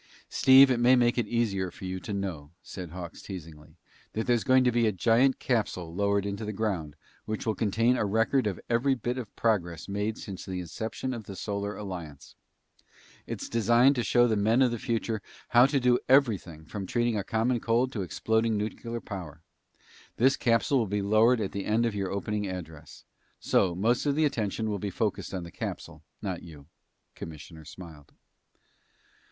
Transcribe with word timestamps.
"Steve, 0.29 0.71
it 0.71 0.79
may 0.79 0.95
make 0.95 1.19
it 1.19 1.27
easier 1.27 1.69
for 1.69 1.85
you 1.85 1.99
to 1.99 2.11
know," 2.11 2.49
said 2.63 2.89
Hawks 2.89 3.21
teasingly, 3.21 3.77
"that 4.13 4.25
there's 4.25 4.43
going 4.43 4.63
to 4.63 4.71
be 4.71 4.87
a 4.87 4.91
giant 4.91 5.37
capsule 5.37 5.93
lowered 5.93 6.25
into 6.25 6.43
the 6.43 6.51
ground 6.51 6.95
which 7.25 7.45
will 7.45 7.53
contain 7.53 7.97
a 7.97 8.03
record 8.05 8.47
of 8.47 8.59
every 8.67 8.95
bit 8.95 9.19
of 9.19 9.35
progress 9.35 9.87
made 9.87 10.17
since 10.17 10.43
the 10.43 10.59
inception 10.59 11.13
of 11.13 11.25
the 11.25 11.35
Solar 11.35 11.77
Alliance. 11.77 12.33
It's 13.27 13.47
designed 13.47 13.93
to 13.93 14.01
show 14.03 14.27
the 14.27 14.35
men 14.35 14.63
of 14.63 14.71
the 14.71 14.79
future 14.79 15.21
how 15.49 15.67
to 15.67 15.79
do 15.79 15.99
everything 16.09 16.65
from 16.65 16.87
treating 16.87 17.15
a 17.15 17.23
common 17.23 17.59
cold 17.59 17.91
to 17.91 18.01
exploding 18.01 18.57
nuclear 18.57 19.01
power. 19.01 19.43
This 20.17 20.35
capsule 20.35 20.79
will 20.79 20.87
be 20.87 21.03
lowered 21.03 21.39
at 21.39 21.51
the 21.51 21.65
end 21.65 21.85
of 21.85 21.93
your 21.93 22.09
opening 22.09 22.47
address. 22.47 23.05
So, 23.39 23.75
most 23.75 24.07
of 24.07 24.15
the 24.15 24.25
attention 24.25 24.67
will 24.67 24.79
be 24.79 24.89
focused 24.89 25.31
on 25.31 25.43
the 25.43 25.51
capsule, 25.51 26.01
not 26.23 26.41
you." 26.41 26.65
The 27.13 27.19
commissioner 27.19 27.65
smiled. 27.65 28.13